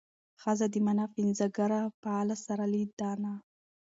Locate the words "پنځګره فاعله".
1.17-2.35